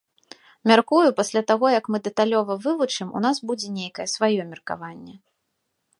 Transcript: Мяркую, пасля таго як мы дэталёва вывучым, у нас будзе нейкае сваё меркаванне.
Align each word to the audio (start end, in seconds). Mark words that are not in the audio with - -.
Мяркую, 0.71 1.01
пасля 1.19 1.43
таго 1.51 1.67
як 1.79 1.85
мы 1.95 2.01
дэталёва 2.09 2.57
вывучым, 2.65 3.07
у 3.19 3.21
нас 3.29 3.43
будзе 3.51 3.67
нейкае 3.79 4.07
сваё 4.15 4.41
меркаванне. 4.55 5.15